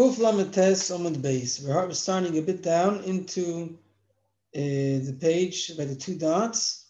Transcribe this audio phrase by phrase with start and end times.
[0.00, 1.60] Kuf Lamates Omid Base.
[1.60, 3.76] We're starting a bit down into
[4.56, 6.86] uh, the page by the two dots,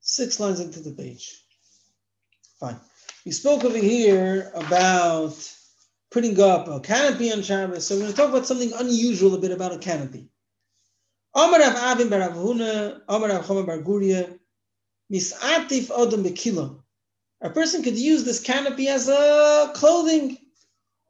[0.00, 1.42] six lines into the page.
[2.58, 2.80] Fine.
[3.26, 5.36] We spoke over here about
[6.10, 9.38] putting up a canopy on Shabbos, so we're going to talk about something unusual a
[9.38, 10.30] bit about a canopy.
[11.34, 14.38] Amar Rav Avin bar Rav Huna, Amar Rav Chama bar Guria,
[15.12, 16.80] Misatif Odom Bekilo.
[17.42, 20.38] A person could use this canopy as a clothing.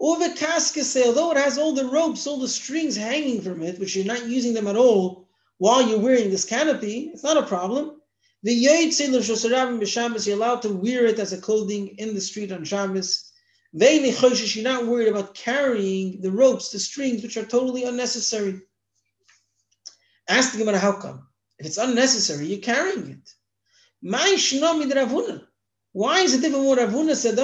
[0.00, 3.96] Over kaskase, although it has all the ropes, all the strings hanging from it, which
[3.96, 8.00] you're not using them at all while you're wearing this canopy, it's not a problem.
[8.44, 12.53] The Yaitse L'Shosarabim B'Shabbos, you're allowed to wear it as a clothing in the street
[12.53, 13.32] on Shabbos.
[13.76, 18.61] Choshish, you're not worried about carrying the ropes, the strings, which are totally unnecessary.
[20.28, 21.26] Ask the Gemara, how come?
[21.58, 23.34] If it's unnecessary, you're carrying it.
[25.92, 27.38] Why is it different what Rav Huna said?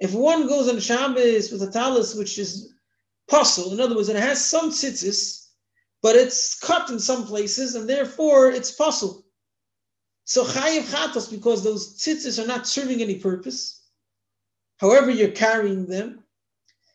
[0.00, 2.72] If one goes on Shabbos with a talis which is
[3.28, 5.48] puzzle, in other words, it has some tzitzis,
[6.02, 9.26] but it's cut in some places, and therefore it's puzzle.
[10.24, 13.82] So chayiv chatos because those tzitzis are not serving any purpose.
[14.78, 16.24] However, you're carrying them,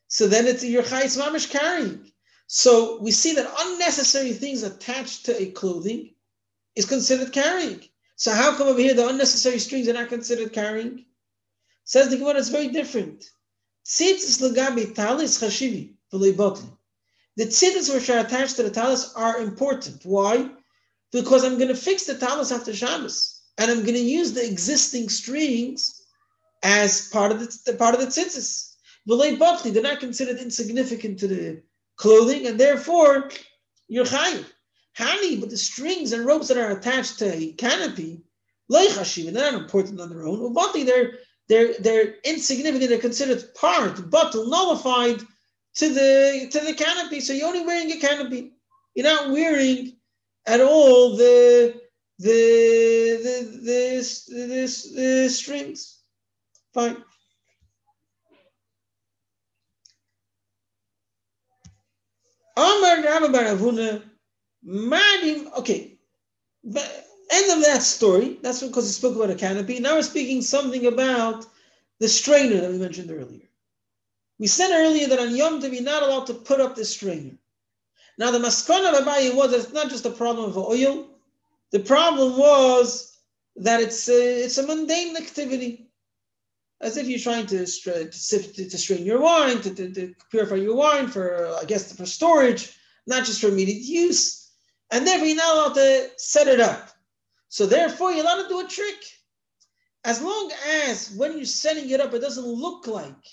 [0.08, 2.12] so then it's your chayiv mamish carrying.
[2.48, 6.15] So we see that unnecessary things attached to a clothing
[6.76, 7.82] is considered carrying.
[8.16, 11.06] So how come over here the unnecessary strings are not considered carrying?
[11.84, 13.26] Says the Gemara, it's very different.
[13.86, 16.70] Tzitzis legabi talis chashivi v'leibotli.
[17.38, 20.06] The tzitzis which are attached to the talis are important.
[20.06, 20.50] Why?
[21.12, 24.46] Because I'm going to fix the talis after Shabbos, and I'm going to use the
[24.46, 26.02] existing strings
[26.64, 28.76] as part of the, part of the tzitzis.
[29.08, 31.62] V'leibotli, they're not considered insignificant to the
[31.98, 33.30] clothing, and therefore
[33.88, 34.46] you're chayiv.
[34.98, 38.22] Hani, but the strings and ropes that are attached to a canopy,
[38.70, 40.40] they're not important on their own.
[40.40, 42.90] Uvati, they're they're they're insignificant.
[42.90, 45.20] They're considered part, but nullified
[45.76, 47.20] to the to the canopy.
[47.20, 48.54] So you're only wearing a canopy.
[48.96, 49.98] You're not wearing
[50.48, 51.82] at all the
[52.20, 56.00] the the the, the, the, the strings.
[56.74, 57.04] Fine.
[62.58, 64.02] Amar Rabba bar Rav Huna
[64.66, 65.98] Madim, okay.
[66.64, 68.40] But end of that story.
[68.42, 69.80] That's because he spoke about a canopy.
[69.80, 71.46] Now we're speaking something about
[72.00, 73.48] the strainer that we mentioned earlier.
[74.40, 77.38] We said earlier that on Yom Tov you're not allowed to put up the strainer.
[78.18, 81.08] Now the maskana Abaye was that it's not just a problem of oil.
[81.72, 83.18] The problem was
[83.58, 85.90] that it's a, it's a mundane activity,
[86.82, 90.56] as if you're trying to to, to, to strain your wine, to, to, to purify
[90.56, 92.78] your wine for I guess for storage,
[93.08, 94.45] not just for immediate use
[94.92, 96.90] and therefore you're not allowed to set it up.
[97.50, 99.04] So therefore you're allowed to do a trick.
[100.04, 100.52] As long
[100.84, 103.26] as when you're setting it up, it doesn't look like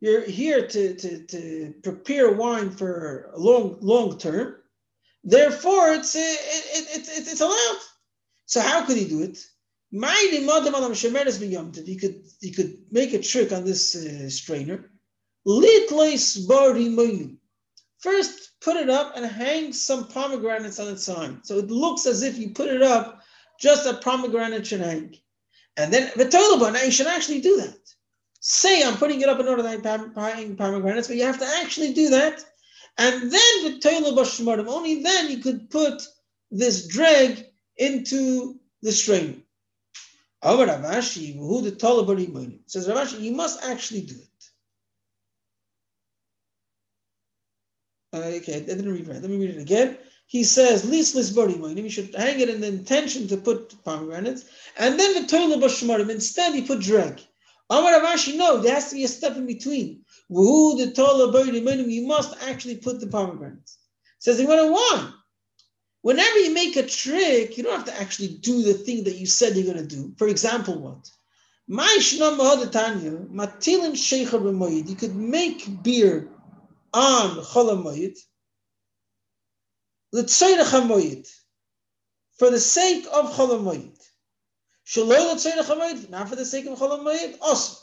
[0.00, 4.56] you're here to, to, to prepare wine for long, long term.
[5.24, 7.78] Therefore, it's, it, it, it, it's allowed.
[8.46, 9.38] So how could he do it?
[11.86, 14.90] He could, he could make a trick on this uh, strainer.
[17.98, 21.38] First, put it up and hang some pomegranates on its side.
[21.44, 23.22] So it looks as if you put it up
[23.60, 25.14] just a pomegranate should hang.
[25.76, 27.78] And then the toilet now you should actually do that.
[28.40, 31.92] Say I'm putting it up in order to hang pomegranates, but you have to actually
[31.92, 32.44] do that.
[32.98, 36.02] And then the toilet only then you could put
[36.50, 37.46] this drag
[37.76, 39.36] into the strainer.
[40.42, 40.58] Says
[42.88, 44.35] Rav Ashi, you must actually do it.
[48.16, 49.20] Uh, okay, I didn't read right.
[49.20, 49.98] Let me read it again.
[50.26, 54.44] He says, "Lislis body You should hang it in the intention to put pomegranates,
[54.78, 56.08] and then the toilet bashmarim.
[56.08, 57.20] Instead, he put drag.
[57.68, 60.04] Amar Rav Ashi, no, there has to be a step in between.
[60.28, 61.58] Who the toilet body
[61.92, 63.78] You must actually put the pomegranates.
[64.18, 65.12] Says he went why?
[66.02, 69.26] Whenever you make a trick, you don't have to actually do the thing that you
[69.26, 70.14] said you're going to do.
[70.16, 71.10] For example, what?
[74.88, 76.28] You could make beer
[76.96, 78.18] on Cholamoyit,
[80.12, 81.28] L'tzeirach
[82.38, 84.02] for the sake of Cholamoyit.
[84.84, 87.82] Shalom L'tzeirach not for the sake of Cholamoyit, also.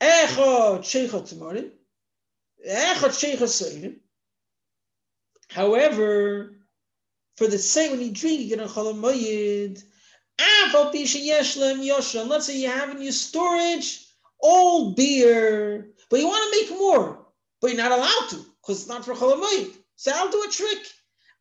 [0.00, 1.70] Echot Sheichot Timorim,
[2.64, 3.96] Echot Sheichot Seirim.
[5.50, 6.58] However,
[7.36, 9.82] for the sake when you drink, you get a Cholamoyit,
[10.38, 14.06] Let's say you have in your storage
[14.40, 17.21] old beer, but you want to make more
[17.62, 19.76] but you're not allowed to because it's not for cholamayit.
[19.96, 20.84] So I'll do a trick.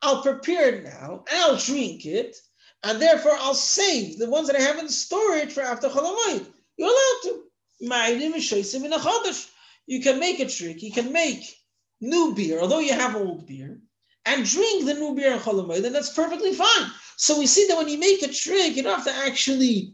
[0.03, 2.37] I'll prepare it now and I'll drink it,
[2.83, 6.45] and therefore I'll save the ones that I have in storage for after cholamayit.
[6.77, 7.43] You're allowed to.
[9.87, 10.83] You can make a trick.
[10.83, 11.43] You can make
[11.99, 13.79] new beer, although you have old beer,
[14.25, 16.91] and drink the new beer in Cholamoid, and that's perfectly fine.
[17.17, 19.93] So we see that when you make a trick, you don't have to actually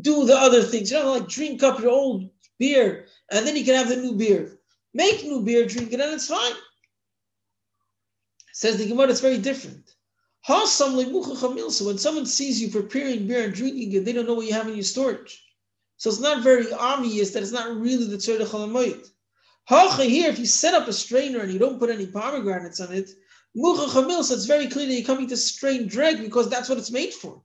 [0.00, 0.90] do the other things.
[0.90, 3.88] You don't have to like drink up your old beer, and then you can have
[3.88, 4.59] the new beer.
[4.92, 6.52] Make new beer, drink it, and it's fine.
[8.52, 9.94] Says the Gemara, it's very different.
[10.46, 14.68] When someone sees you preparing beer and drinking it, they don't know what you have
[14.68, 15.42] in your storage.
[15.98, 19.06] So it's not very obvious that it's not really the Tzorah Chalamoyit.
[19.66, 22.90] Hacha here, if you set up a strainer and you don't put any pomegranates on
[22.92, 23.10] it,
[23.54, 26.90] Mucha Chamil, it's very clear that you're coming to strain dreg because that's what it's
[26.90, 27.42] made for.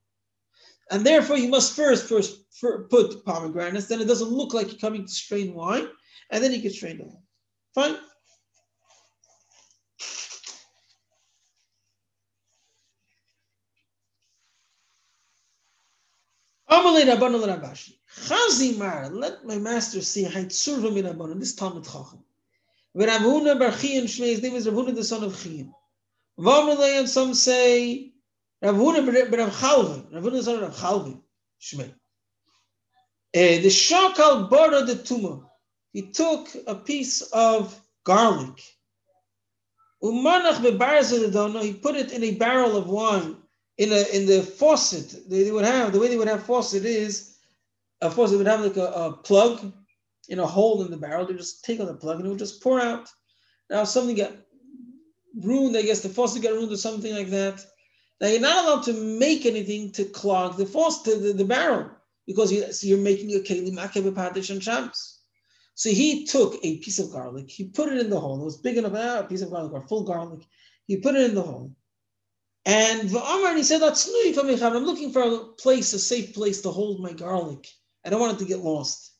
[0.90, 2.50] And therefore, you must first first
[2.90, 5.90] put pomegranates, then it doesn't look like you're coming to strain wine,
[6.32, 7.25] and then you can strain the wine.
[7.76, 7.98] Fine.
[18.28, 22.24] Chazimar, let my master see Haitzurva min Rabbanon, this Talmud Chacham.
[22.94, 25.70] Rav Huna bar Chiyan Shmei, his name is Rav Huna, the son of Chiyan.
[26.40, 28.14] Vamrulay, and some say
[28.62, 31.20] Rav Huna bar Chalvin, Rav Huna, the son of Chalvin
[31.62, 31.90] Shmei.
[31.90, 35.44] Uh, the Shakal Bara the Tuma,
[35.96, 38.62] he took a piece of garlic.
[40.04, 40.60] Umanach
[41.64, 43.38] he put it in a barrel of wine,
[43.78, 45.30] in a in the faucet.
[45.30, 47.36] They, would have the way they would have faucet is
[48.14, 49.72] course, it would have like a, a plug
[50.28, 51.26] in a hole in the barrel.
[51.26, 53.10] They just take on the plug and it would just pour out.
[53.70, 54.34] Now, something got
[55.42, 57.66] ruined, I guess the faucet got ruined or something like that.
[58.22, 61.90] Now, you're not allowed to make anything to clog the faucet, the, the barrel,
[62.28, 65.15] because you, so you're making a keli makeh padish and shams.
[65.76, 68.42] So he took a piece of garlic, he put it in the hole.
[68.42, 70.40] It was big enough, ah, a piece of garlic or full garlic.
[70.88, 71.76] He put it in the hole.
[72.66, 74.10] And V'amar, and he said, That's
[74.64, 77.68] I'm looking for a place, a safe place to hold my garlic.
[78.06, 79.12] I don't want it to get lost.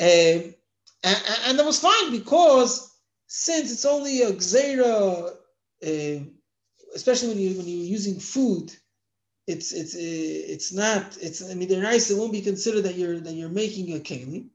[0.00, 0.54] Um,
[1.02, 2.94] and, and, that was fine because
[3.26, 5.30] since it's only a gzera,
[5.86, 6.24] uh,
[6.94, 8.72] especially when you when you're using food,
[9.46, 12.10] it's it's uh, it's not it's I mean they're nice.
[12.10, 14.48] It won't be considered that you're that you're making a keli.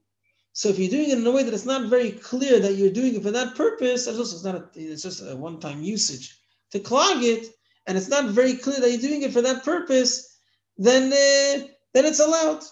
[0.56, 2.88] So if you're doing it in a way that it's not very clear that you're
[2.90, 6.80] doing it for that purpose, also, it's not a, it's just a one-time usage to
[6.80, 7.48] clog it,
[7.86, 10.38] and it's not very clear that you're doing it for that purpose,
[10.78, 12.62] then uh, then it's allowed.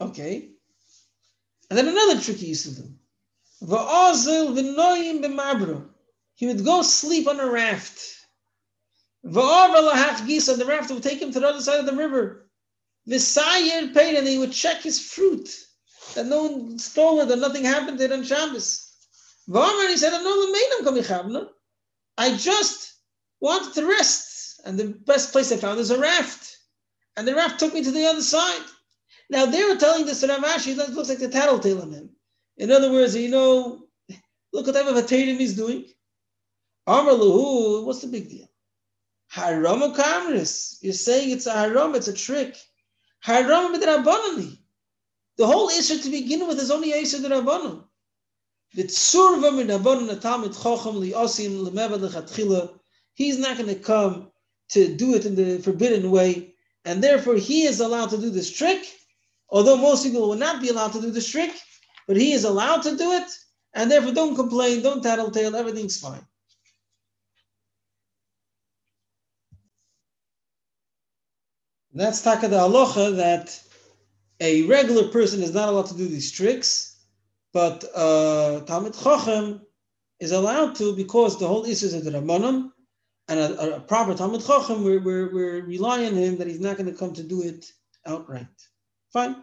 [0.00, 0.48] Okay.
[1.68, 2.88] And then another trick he used to do.
[6.34, 8.17] He would go sleep on a raft.
[9.24, 12.48] And the raft would take him to the other side of the river.
[13.06, 15.54] paid, and he would check his fruit.
[16.14, 18.92] That no one stole it, that nothing happened to it on Shabbos.
[19.48, 20.12] And he said,
[22.18, 22.94] I just
[23.40, 24.60] wanted to rest.
[24.64, 26.56] And the best place I found is a raft.
[27.16, 28.64] And the raft took me to the other side.
[29.30, 32.10] Now they were telling this to Rav Ashi, that looks like the tattletale on him.
[32.56, 33.86] In other words, you know,
[34.52, 35.02] look what type of a
[35.38, 35.84] he's doing.
[36.86, 38.47] Amr Lahu, what's the big deal?
[39.28, 40.78] Haram Kamris.
[40.80, 42.56] You're saying it's a haram, it's a trick.
[43.20, 44.58] Haram midrabanani.
[45.36, 47.84] The whole issue to begin with is only Yisr Rabbanon.
[53.14, 54.30] He's not going to come
[54.68, 56.54] to do it in the forbidden way,
[56.84, 58.84] and therefore he is allowed to do this trick,
[59.48, 61.52] although most people will not be allowed to do this trick,
[62.06, 63.30] but he is allowed to do it,
[63.74, 66.26] and therefore don't complain, don't tattletale, everything's fine.
[71.94, 73.60] That's taka the halacha that
[74.40, 76.96] a regular person is not allowed to do these tricks,
[77.52, 79.60] but uh, Talmud Chochem
[80.20, 82.70] is allowed to because the whole issue is the Rabbanim,
[83.28, 86.76] and a, a, proper Talmud Chochem, we're, we're, we're relying on him that he's not
[86.76, 87.72] going to come to do it
[88.06, 88.46] outright.
[89.12, 89.36] Fine.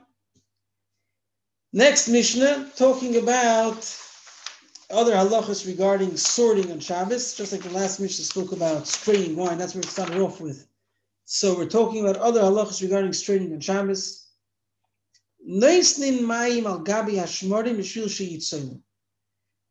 [1.73, 3.93] Next Mishnah, talking about
[4.89, 9.57] other halachas regarding sorting on Shabbos, just like the last Mishnah spoke about straining wine.
[9.57, 10.67] That's where it started off with.
[11.25, 14.27] So we're talking about other halachas regarding straining on Shabbos.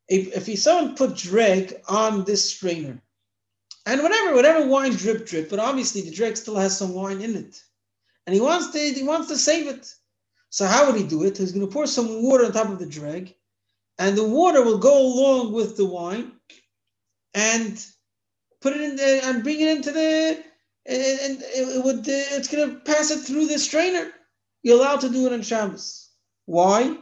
[0.08, 3.00] If, if someone put dreg on this strainer,
[3.86, 7.36] and whatever, whatever wine drip drip, but obviously the dreg still has some wine in
[7.36, 7.62] it
[8.26, 9.92] and he wants to he wants to save it.
[10.50, 11.38] So how would he do it?
[11.38, 13.34] He's going to pour some water on top of the dreg,
[13.98, 16.32] and the water will go along with the wine,
[17.34, 17.84] and
[18.60, 20.42] put it in there and bring it into the
[20.86, 24.10] and it would it's going to pass it through the strainer.
[24.62, 26.10] You're allowed to do it on Shabbos.
[26.46, 26.96] Why?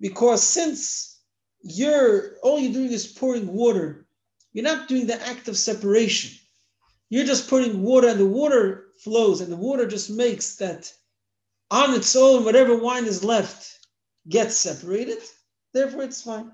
[0.00, 1.20] Because since
[1.62, 4.06] you're all you're doing is pouring water,
[4.52, 6.38] you're not doing the act of separation.
[7.10, 10.92] You're just putting water, and the water flows, and the water just makes that
[11.70, 13.86] on its own, whatever wine is left
[14.28, 15.18] gets separated.
[15.72, 16.50] Therefore, it's fine.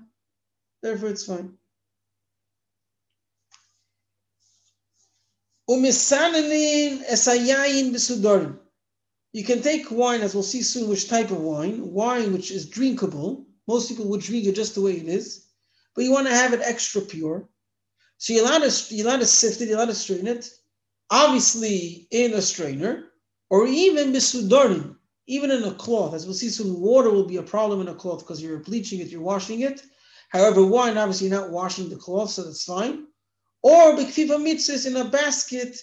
[0.81, 1.57] Therefore, it's fine.
[9.33, 11.91] You can take wine, as we'll see soon, which type of wine.
[11.91, 13.45] Wine which is drinkable.
[13.67, 15.47] Most people would drink it just the way it is,
[15.95, 17.47] but you want to have it extra pure.
[18.17, 20.49] So you're allowed to, you're allowed to sift it, you're allowed to strain it,
[21.09, 23.05] obviously in a strainer,
[23.49, 26.13] or even bisudarim, even in a cloth.
[26.13, 28.99] As we'll see soon, water will be a problem in a cloth because you're bleaching
[28.99, 29.81] it, you're washing it.
[30.29, 33.07] However, wine, obviously, you're not washing the cloth, so that's fine.
[33.63, 35.77] Or bikfifa mitzvahs in a basket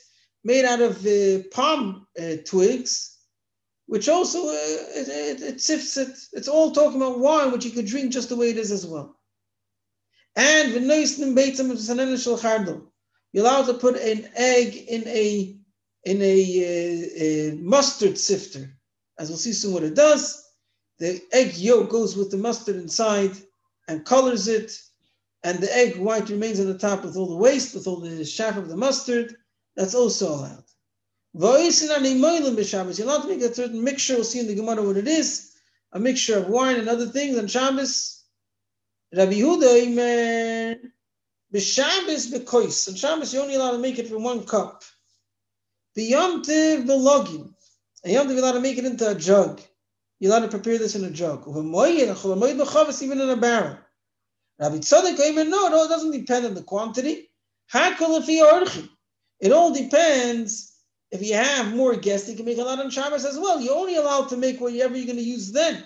[0.44, 3.16] made out of uh, palm uh, twigs,
[3.86, 6.18] which also uh, it, it, it, sifts it.
[6.32, 8.84] It's all talking about wine, which you could drink just the way it is as
[8.86, 9.16] well.
[10.36, 10.82] And you're
[13.44, 15.54] allowed to put an egg in a
[16.04, 18.72] in a, uh, a mustard sifter,
[19.18, 20.42] as we'll see soon what it does.
[20.98, 23.32] The egg yolk goes with the mustard inside
[23.88, 24.72] and colors it,
[25.44, 28.24] and the egg white remains on the top with all the waste, with all the
[28.24, 29.36] chaff of the mustard.
[29.76, 30.64] That's also allowed.
[31.34, 34.14] You're allowed to make a certain mixture.
[34.14, 35.52] We'll see in the Gemara what it is.
[35.92, 38.24] A mixture of wine and other things on Shabbos.
[39.14, 40.80] Rabbi Yehuda.
[41.54, 42.88] B'Shabbos b'kois.
[42.88, 44.82] On Shabbos, you're only allowed to make it from one cup.
[45.96, 47.54] B'yomtiv v'login.
[48.04, 49.60] And yomtiv, you're allowed to make it into a jug.
[50.18, 51.46] You're allowed to prepare this in a jug.
[51.46, 53.78] Even in a barrel.
[54.60, 55.50] Rabbi Tzadok, Amen.
[55.50, 57.30] No, no, it doesn't depend on the quantity.
[57.74, 60.78] It all depends
[61.10, 63.60] if you have more guests, you can make a lot on Shabbos as well.
[63.60, 65.84] You're only allowed to make whatever you're going to use then.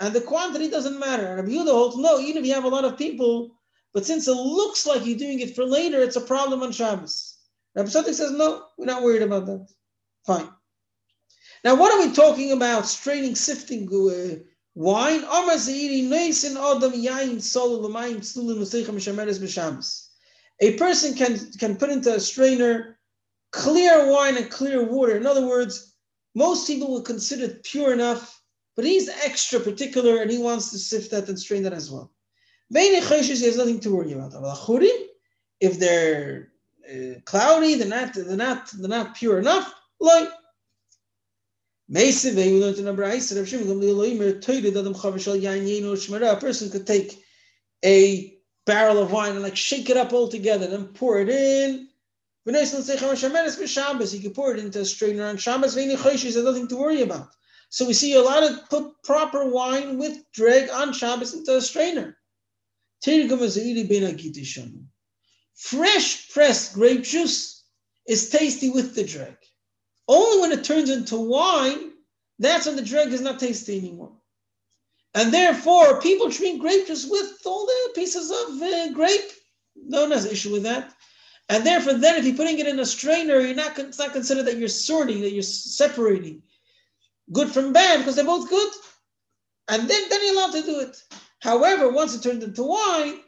[0.00, 1.36] And the quantity doesn't matter.
[1.36, 3.56] Rabbi Yehuda holds, no, even if you have a lot of people,
[3.94, 7.36] but since it looks like you're doing it for later, it's a problem on Shabbos.
[7.74, 9.66] Rabbi Tzadok says, no, we're not worried about that.
[10.26, 10.48] Fine.
[11.64, 12.86] Now, what are we talking about?
[12.86, 14.42] Straining, sifting uh,
[14.78, 15.24] wine?
[20.60, 22.98] A person can, can put into a strainer
[23.50, 25.16] clear wine and clear water.
[25.16, 25.96] In other words,
[26.34, 28.40] most people will consider it pure enough,
[28.76, 32.12] but he's extra particular and he wants to sift that and strain that as well.
[32.72, 34.32] He has nothing to worry about.
[35.60, 36.52] If they're
[36.88, 39.74] uh, cloudy, they're not, they're not, they're not pure enough.
[39.98, 40.28] Like
[41.90, 41.94] a
[46.40, 47.24] person could take
[47.84, 48.34] a
[48.66, 51.88] barrel of wine and like shake it up all together and pour it in
[54.14, 55.74] you can pour it into a strainer on Shabbos.
[55.74, 57.28] There's nothing to worry about.
[57.70, 61.60] So we see a lot of put proper wine with dreg on Shabbos into a
[61.60, 62.16] strainer.
[65.54, 67.64] Fresh pressed grape juice
[68.06, 69.36] is tasty with the dreg.
[70.08, 71.92] Only when it turns into wine,
[72.38, 74.12] that's when the dreg is not tasty anymore.
[75.14, 79.32] And therefore, people drink grape juice with all the pieces of uh, grape.
[79.76, 80.92] No one has an issue with that.
[81.48, 84.44] And therefore, then if you're putting it in a strainer, you're not, it's not considered
[84.44, 86.42] that you're sorting, that you're separating
[87.32, 88.72] good from bad because they're both good.
[89.68, 91.02] And then, then you're allowed to do it.
[91.40, 93.20] However, once it turns into wine,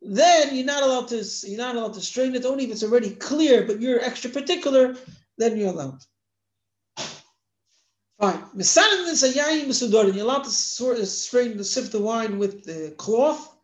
[0.00, 3.10] then you're not allowed to you're not allowed to strain it only if it's already
[3.10, 4.96] clear, but you're extra particular,
[5.38, 6.00] then you're allowed.
[8.20, 8.42] Fine.
[8.54, 13.56] You're allowed to sort of uh, strain the sift the wine with the cloth.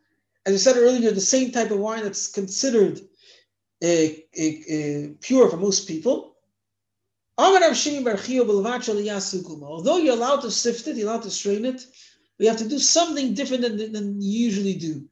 [0.46, 3.00] As I said earlier, the same type of wine that's considered
[3.82, 4.24] a
[5.20, 6.36] pure for most people.
[7.36, 7.56] Although
[9.96, 11.84] you're allowed to sift it, you're allowed to strain it,
[12.38, 15.08] we have to do something different than, than you usually do.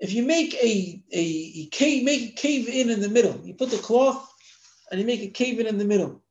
[0.00, 3.54] If you make a, a, a, cave, make a cave in in the middle, you
[3.54, 4.28] put the cloth
[4.90, 6.21] and you make a cave in in the middle.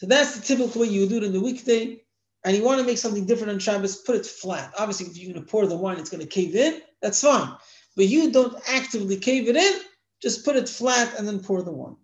[0.00, 2.02] So that's the typical way you would do it in the weekday.
[2.44, 4.72] And you want to make something different on Shabbos, put it flat.
[4.78, 6.80] Obviously, if you're going to pour the wine, it's going to cave in.
[7.02, 7.52] That's fine.
[7.96, 9.80] But you don't actively cave it in
[10.20, 11.96] just put it flat and then pour the wine.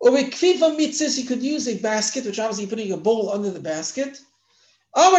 [0.00, 3.30] Or with kfifa mitzis, you could use a basket, which obviously you're putting a bowl
[3.30, 4.18] under the basket.
[4.96, 5.12] You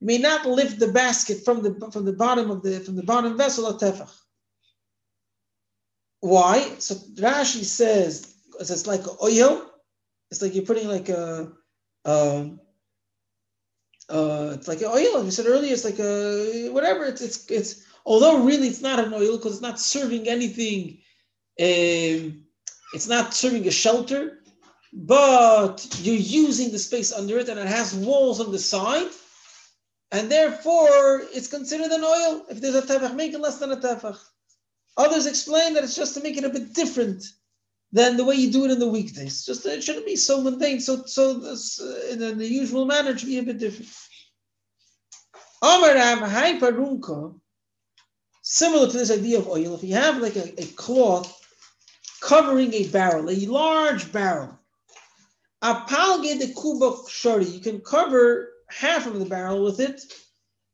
[0.00, 3.36] may not lift the basket from the from the bottom of the from the bottom
[3.36, 4.10] vessel of tefach.
[6.20, 6.74] Why?
[6.78, 9.66] So Rashi says it's like oil.
[10.30, 11.50] It's like you're putting like a,
[12.04, 12.50] a
[14.08, 15.22] uh, it's like oil.
[15.22, 17.04] We said earlier, it's like a whatever.
[17.04, 20.98] It's it's it's although really it's not an oil because it's not serving anything.
[21.60, 22.44] Um,
[22.92, 24.40] it's not serving a shelter,
[24.92, 29.10] but you're using the space under it, and it has walls on the side,
[30.12, 32.46] and therefore it's considered an oil.
[32.50, 34.18] If there's a tefach, make it less than a tefach.
[35.00, 37.24] Others explain that it's just to make it a bit different
[37.90, 39.46] than the way you do it in the weekdays.
[39.46, 40.78] Just it shouldn't be so mundane.
[40.78, 43.58] So so this, uh, in, the, in, the, usual manner, it should be a bit
[43.58, 43.90] different.
[48.42, 51.28] Similar to this idea of oil, if you have like a, a cloth
[52.20, 54.58] covering a barrel, a large barrel,
[55.62, 60.02] apalge de kuba shori, you can cover half of the barrel with it.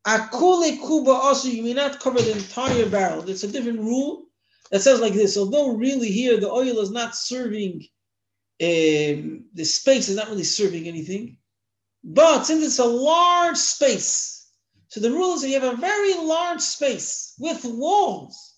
[0.06, 3.28] Akule kuba also, you may not cover the entire barrel.
[3.28, 4.26] It's a different rule
[4.70, 5.36] that says like this.
[5.36, 7.86] Although really here the oil is not serving,
[8.62, 11.38] um, the space is not really serving anything,
[12.04, 14.48] but since it's a large space,
[14.88, 18.54] so the rule is that you have a very large space with walls,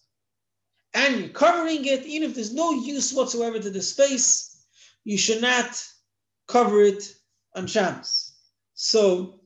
[0.93, 4.67] and you're covering it, even if there's no use whatsoever to the space,
[5.05, 5.83] you should not
[6.47, 7.15] cover it
[7.55, 8.35] on Shabbos.
[8.75, 9.38] So,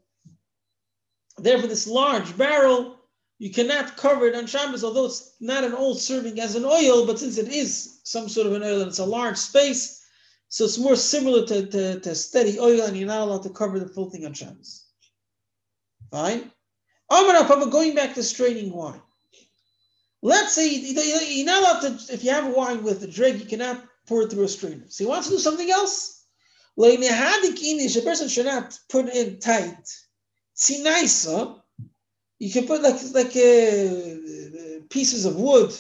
[1.43, 2.99] therefore, this large barrel,
[3.39, 7.07] you cannot cover it on Shabbos, although it's not an old serving as an oil,
[7.07, 10.01] but since it is some sort of an oil and it's a large space,
[10.49, 13.79] so it's more similar to, to, to steady oil, and you're not allowed to cover
[13.81, 14.85] the full thing on Shabbos.
[16.11, 16.51] Fine.
[17.11, 19.01] Amar Papa, going back to straining wine.
[20.23, 23.85] Let's say you're not allowed to, if you have wine with a drink, you cannot
[24.07, 24.85] pour it through a strainer.
[24.89, 26.25] So he wants to do something else.
[26.79, 26.97] A
[28.03, 29.89] person should not put in tight.
[30.69, 31.55] Huh?
[32.39, 35.73] You can put like like uh, pieces of wood,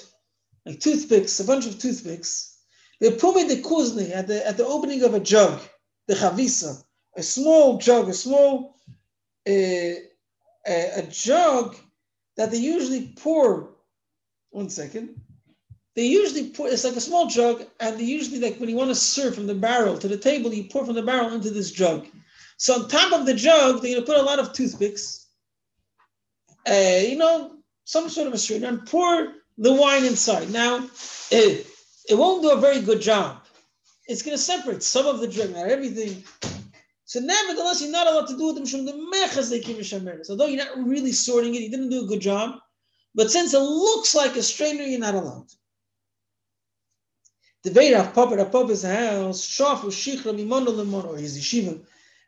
[0.66, 2.58] like toothpicks, a bunch of toothpicks.
[3.00, 5.60] They put me the kuzni at the at the opening of a jug,
[6.06, 6.84] the chavisa,
[7.16, 8.76] a small jug, a small
[9.48, 9.96] uh, a,
[10.66, 11.76] a jug
[12.36, 13.70] that they usually pour.
[14.50, 15.20] One second
[15.94, 18.90] they usually pour, it's like a small jug, and they usually, like when you want
[18.90, 21.70] to serve from the barrel to the table, you pour from the barrel into this
[21.70, 22.06] jug.
[22.56, 25.26] So on top of the jug, they're going to put a lot of toothpicks,
[26.68, 30.50] uh, you know, some sort of a strainer, and pour the wine inside.
[30.50, 30.88] Now,
[31.30, 31.66] it,
[32.08, 33.38] it won't do a very good job.
[34.06, 36.24] It's going to separate some of the drink, not everything.
[37.04, 40.64] So nevertheless, you're not allowed to do it from the mechas they give Although you're
[40.64, 42.58] not really sorting it, you didn't do a good job.
[43.14, 45.48] But since it looks like a strainer, you're not allowed.
[47.64, 51.80] The way Rav Papa, Rav Papa's house, Shafu Shichra Mimono Lemon, or his yeshiva,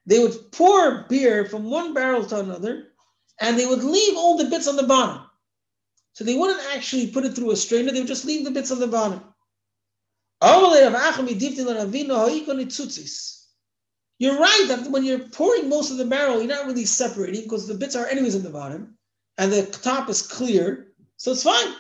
[0.07, 2.89] they would pour beer from one barrel to another,
[3.41, 5.23] and they would leave all the bits on the bottom.
[6.13, 8.71] So they wouldn't actually put it through a strainer, they would just leave the bits
[8.71, 9.23] on the bottom.
[14.19, 17.67] You're right that when you're pouring most of the barrel, you're not really separating because
[17.67, 18.97] the bits are anyways in the bottom,
[19.39, 21.75] and the top is clear, so it's fine.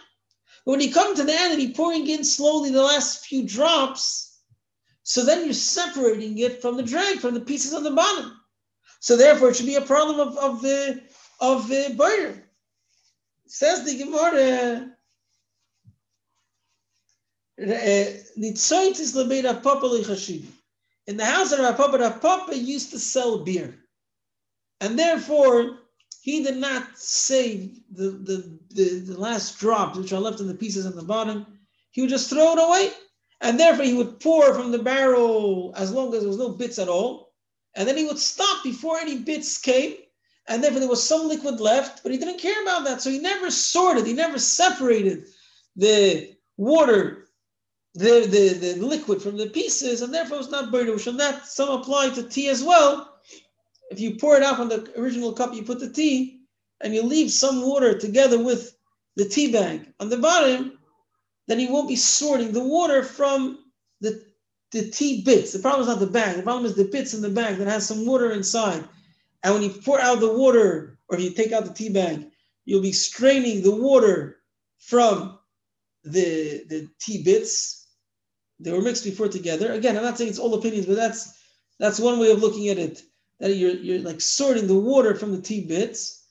[0.64, 3.46] But when you come to the end and you're pouring in slowly the last few
[3.46, 4.33] drops,
[5.04, 8.40] so then you're separating it from the drag, from the pieces on the bottom.
[9.00, 11.02] So therefore, it should be a problem of, of the
[11.40, 12.42] of the burner.
[13.46, 14.90] Says the Gemara.
[17.56, 17.68] In
[21.18, 23.74] the house of Rav Papa, Papa used to sell beer.
[24.80, 25.80] And therefore,
[26.22, 30.54] he did not save the, the, the, the, last drops, which are left in the
[30.54, 31.46] pieces at the bottom.
[31.90, 32.90] He would just throw it away.
[33.40, 36.78] And therefore, he would pour from the barrel as long as there was no bits
[36.78, 37.32] at all.
[37.74, 39.96] And then he would stop before any bits came.
[40.46, 43.00] And therefore, there was some liquid left, but he didn't care about that.
[43.00, 45.24] So he never sorted, he never separated
[45.74, 47.28] the water,
[47.94, 50.88] the, the, the liquid from the pieces, and therefore it was not burned.
[50.88, 53.14] And that some apply to tea as well
[53.90, 56.40] if you pour it out from the original cup, you put the tea,
[56.80, 58.76] and you leave some water together with
[59.16, 60.78] the tea bag on the bottom,
[61.46, 63.58] then he won't be sorting the water from
[64.00, 64.24] the,
[64.72, 65.52] the tea bits.
[65.52, 66.36] The problem is not the bag.
[66.36, 68.84] The problem is the bits in the bag that has some water inside.
[69.42, 72.26] And when you pour out the water, or if you take out the tea bag,
[72.64, 74.38] you'll be straining the water
[74.78, 75.38] from
[76.02, 77.86] the, the tea bits.
[78.60, 79.72] They were mixed before together.
[79.72, 81.38] Again, I'm not saying it's all opinions, but that's
[81.78, 83.02] that's one way of looking at it
[83.40, 86.24] that you're, you're like sorting the water from the tea bits.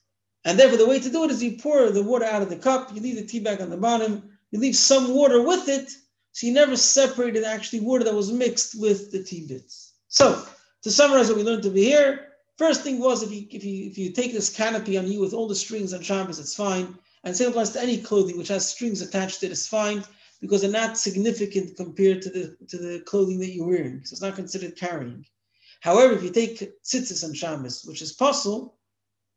[0.44, 2.56] And therefore, the way to do it is you pour the water out of the
[2.56, 5.90] cup, you leave the tea bag on the bottom, you leave some water with it,
[6.30, 9.94] so you never separated actually water that was mixed with the tea bits.
[10.06, 10.46] So,
[10.84, 13.98] to summarize what we learned over here, first thing was if you if you if
[13.98, 16.96] you take this canopy on you with all the strings on Shabbos, it's fine.
[17.24, 20.04] And same applies to any clothing which has strings attached to it, it's fine
[20.40, 24.04] because they're not significant compared to the to the clothing that you're wearing.
[24.04, 25.26] So it's not considered carrying.
[25.80, 28.76] However, if you take tzitzis on Shabbos, which is possible,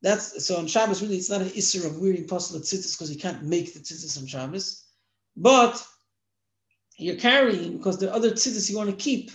[0.04, 3.20] that's so on Shabbos really it's not an isser of wearing possible tzitzis because you
[3.20, 4.84] can't make the tzitzis on Shabbos,
[5.38, 5.86] but
[6.98, 9.32] you're carrying because there are other tzitzis you want to keep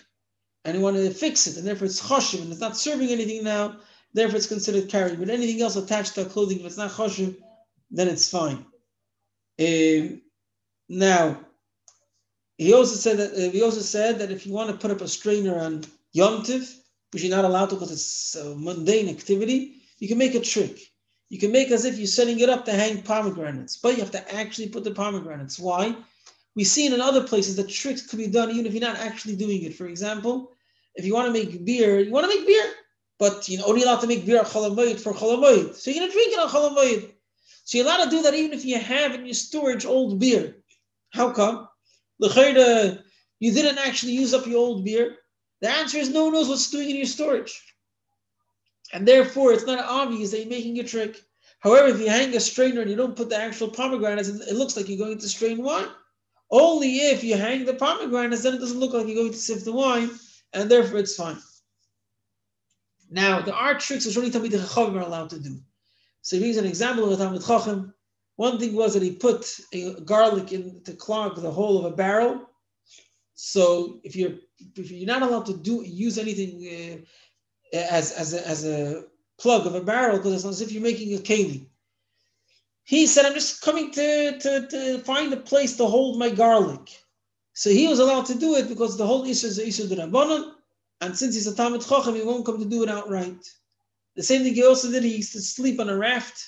[0.65, 3.43] and you want to fix it, and therefore it's choshev and it's not serving anything
[3.45, 3.77] now.
[4.15, 5.19] Therefore, it's considered carrying.
[5.19, 7.35] But anything else attached to clothing, if it's not choshev,
[7.91, 8.67] then it's fine.
[9.59, 10.21] Um,
[10.89, 11.41] Now,
[12.59, 15.01] he also said that uh, he also said that if you want to put up
[15.01, 16.71] a strainer on Yom Tiv,
[17.11, 20.79] which you're not allowed to because it's a mundane activity, you can make a trick.
[21.33, 24.11] You can make as if you're setting it up to hang pomegranates, but you have
[24.11, 25.59] to actually put the pomegranates.
[25.59, 25.97] Why?
[26.55, 29.37] We've seen in other places that tricks could be done even if you're not actually
[29.37, 29.75] doing it.
[29.75, 30.53] For example,
[30.95, 32.75] if you want to make beer, you want to make beer,
[33.19, 35.75] but you're only allowed to make beer for cholamoid.
[35.75, 37.13] So you're going to drink it on cholamoid.
[37.65, 40.57] So you're allowed to do that even if you have in your storage old beer.
[41.15, 41.67] How come?
[42.19, 42.29] You
[43.41, 45.17] didn't actually use up your old beer.
[45.63, 47.72] The answer is no one knows what's doing in your storage.
[48.93, 51.23] And therefore, it's not obvious that you're making a trick.
[51.61, 54.77] However, if you hang a strainer and you don't put the actual pomegranates, it looks
[54.77, 55.87] like you're going to strain wine.
[56.51, 59.65] Only if you hang the pomegranates, then it doesn't look like you're going to sift
[59.65, 60.11] the wine,
[60.53, 61.39] and therefore it's fine.
[63.11, 65.61] Now, there are tricks which only Talmid Chachamim are allowed to do.
[66.21, 67.95] So here's an example of a Talmid Chacham.
[68.37, 71.97] One thing was that he put a garlic in to clog the hole of a
[71.97, 72.49] barrel.
[73.35, 74.35] So if you're
[74.77, 77.05] if you're not allowed to do use anything uh,
[77.73, 79.05] as as a, as a
[79.39, 81.67] plug of a barrel because it's as if you're making a keli.
[82.85, 87.01] He said, I'm just coming to, to, to find a place to hold my garlic.
[87.55, 90.53] So he was allowed to do it because the whole Isra is Isra Rabbanon,
[91.01, 93.49] and since he's a Talmid Chacham, he won't come to do it outright.
[94.17, 96.43] The same thing he also did, he used to sleep on a raft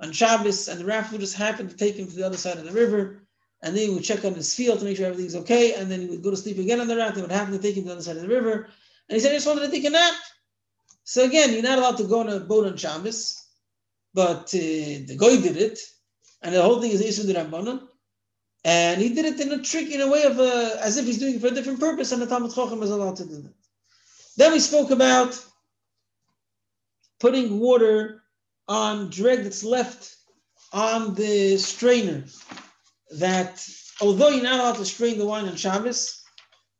[0.00, 2.58] on Shabbos, and the raft would just happen to take him to the other side
[2.58, 3.26] of the river,
[3.62, 6.00] and then he would check on his field to make sure everything's okay, and then
[6.00, 7.84] he would go to sleep again on the raft, and would happen to take him
[7.84, 8.68] to the other side of the river.
[9.08, 10.14] And he said, I just wanted to take a nap.
[11.06, 13.46] So again, you're not allowed to go on a boat on Shabbos
[14.16, 15.78] but uh, the guy did it,
[16.42, 17.82] and the whole thing is Isra Rabbanon.
[18.64, 21.18] And he did it in a trick, in a way of a, as if he's
[21.18, 23.52] doing it for a different purpose, and the Talmid Chacham is allowed to do that.
[24.38, 25.38] Then we spoke about
[27.20, 28.22] putting water
[28.68, 30.16] on dreg that's left
[30.72, 32.24] on the strainer.
[33.18, 33.64] That
[34.00, 36.22] although you're not allowed to strain the wine on Shabbos,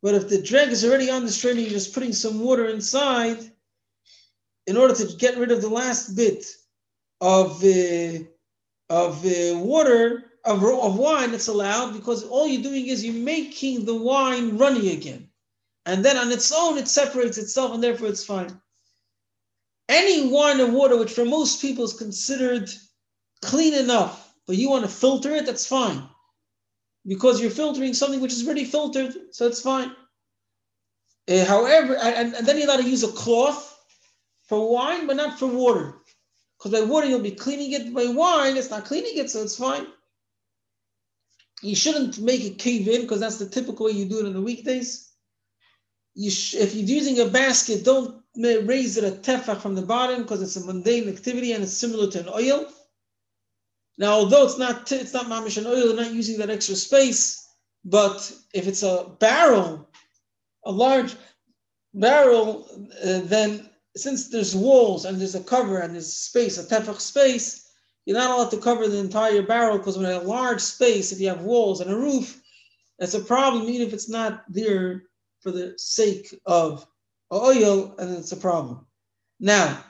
[0.02, 3.38] but if the dreg is already on the strainer, you're just putting some water inside
[4.66, 6.44] in order to get rid of the last bit
[7.20, 8.18] of uh,
[8.88, 13.84] of uh, water of, of wine that's allowed because all you're doing is you're making
[13.84, 15.28] the wine runny again.
[15.86, 18.60] And then on its own it separates itself and therefore it's fine.
[19.88, 22.70] Any wine or water which for most people is considered
[23.42, 26.02] clean enough but you want to filter it that's fine.
[27.06, 29.92] Because you're filtering something which is already filtered so it's fine.
[31.28, 33.75] Uh, however and, and then you're allowed to use a cloth
[34.48, 35.94] for wine but not for water
[36.58, 37.94] because by water you'll be cleaning it.
[37.94, 39.86] By wine, it's not cleaning it, so it's fine.
[41.62, 44.32] You shouldn't make it cave in because that's the typical way you do it on
[44.32, 45.12] the weekdays.
[46.14, 50.22] You sh- if you're using a basket, don't raise it a tefach from the bottom
[50.22, 52.66] because it's a mundane activity and it's similar to an oil.
[53.98, 57.42] Now, although it's not it's not mamish an oil, they're not using that extra space.
[57.84, 59.88] But if it's a barrel,
[60.64, 61.14] a large
[61.94, 62.66] barrel,
[63.02, 67.68] uh, then since there's walls and there's a cover and there's space, a tefach space,
[68.04, 71.28] you're not allowed to cover the entire barrel because when a large space, if you
[71.28, 72.40] have walls and a roof,
[72.98, 75.04] that's a problem, even if it's not there
[75.40, 76.86] for the sake of
[77.32, 78.86] oil, and it's a problem.
[79.40, 79.84] Now,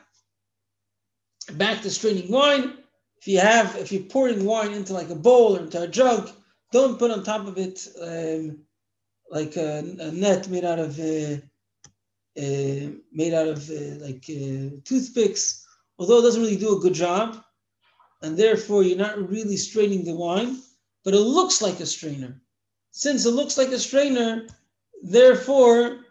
[1.52, 2.78] back to straining wine.
[3.18, 6.30] If you have, if you're pouring wine into like a bowl or into a jug,
[6.72, 8.58] don't put on top of it um,
[9.30, 11.36] like a, a, net made out of uh,
[12.38, 15.66] uh, made out of uh, like uh, toothpicks,
[15.98, 17.42] although it doesn't really do a good job,
[18.22, 20.60] and therefore you're not really straining the wine,
[21.04, 22.40] but it looks like a strainer.
[22.90, 24.46] Since it looks like a strainer,
[25.02, 26.04] therefore,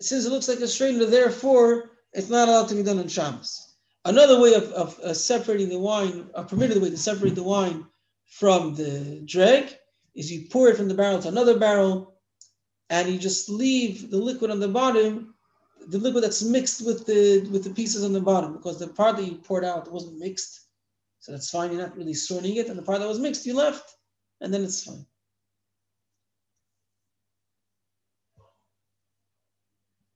[0.00, 3.74] since it looks like a strainer, therefore it's not allowed to be done on Shabbos.
[4.04, 7.86] Another way of, of separating the wine, a permitted way to separate the wine
[8.26, 9.76] from the dreg,
[10.14, 12.09] is you pour it from the barrel to another barrel,
[12.90, 15.34] and you just leave the liquid on the bottom,
[15.88, 19.16] the liquid that's mixed with the with the pieces on the bottom, because the part
[19.16, 20.66] that you poured out wasn't mixed.
[21.20, 22.68] So that's fine, you're not really sorting it.
[22.68, 23.94] And the part that was mixed, you left,
[24.40, 25.06] and then it's fine.